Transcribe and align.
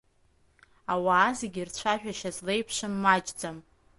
Ауаа 0.93 1.29
зегьы 1.39 1.63
рцәажәашьа 1.67 2.31
злеиԥшым 2.35 2.93
маҷӡам. 3.03 3.57